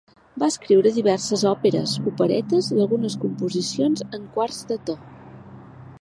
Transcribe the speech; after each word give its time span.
Va 0.43 0.47
escriure 0.53 0.93
diverses 0.95 1.43
òperes, 1.49 1.93
operetes 2.13 2.71
i 2.77 2.79
algunes 2.87 3.19
composicions 3.27 4.05
en 4.09 4.29
quarts 4.39 4.63
de 4.73 4.83
to. 4.89 5.01